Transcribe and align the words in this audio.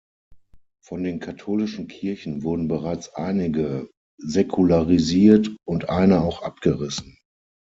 Von 0.83 1.03
den 1.03 1.19
katholischen 1.19 1.87
Kirchen 1.87 2.41
wurden 2.41 2.67
bereits 2.67 3.13
einige 3.13 3.91
säkularisiert 4.17 5.55
und 5.63 5.89
eine 5.89 6.21
auch 6.21 6.41
abgerissen. 6.41 7.19